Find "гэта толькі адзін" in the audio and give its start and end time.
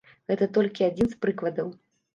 0.31-1.13